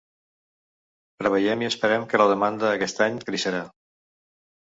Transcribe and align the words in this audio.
Preveiem 1.21 1.63
i 1.65 1.67
esperem 1.73 2.07
que 2.15 2.21
la 2.23 2.27
demanda 2.33 2.69
aquest 2.79 3.03
any 3.07 3.21
creixerà. 3.29 3.61